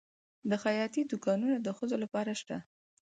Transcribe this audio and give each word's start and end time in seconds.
د 0.49 0.51
خیاطۍ 0.63 1.01
دوکانونه 1.11 1.57
د 1.61 1.67
ښځو 1.77 1.95
لپاره 2.03 2.31
شته؟ 2.39 2.57